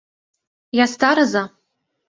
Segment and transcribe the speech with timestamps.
[0.85, 1.43] —Ястарыза...